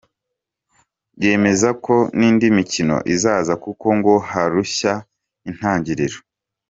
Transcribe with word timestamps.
Yemeza 1.23 1.69
ko 1.85 1.95
n’indi 2.17 2.47
mikino 2.57 2.97
izaza 3.13 3.53
kuko 3.63 3.85
ngo 3.97 4.13
harushya 4.29 4.93
intangiriro. 5.49 6.17